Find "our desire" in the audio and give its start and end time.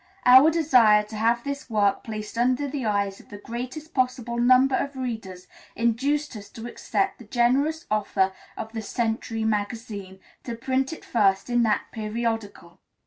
0.25-1.03